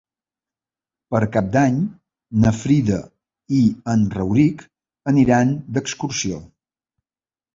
Per 1.15 1.19
Cap 1.33 1.49
d'Any 1.55 1.75
na 2.45 2.53
Frida 2.61 2.97
i 3.57 3.61
en 3.95 4.05
Rauric 4.15 4.63
aniran 5.13 5.51
d'excursió. 5.77 6.41